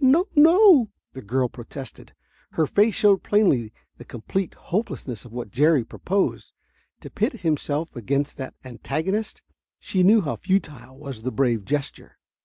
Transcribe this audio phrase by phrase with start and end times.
[0.00, 2.16] "No no!" the girl protested.
[2.54, 6.52] Her face showed plainly the complete hopelessness of what Jerry proposed.
[7.02, 9.40] To pit himself against that antagonist
[9.78, 12.18] she knew how futile was the brave gesture.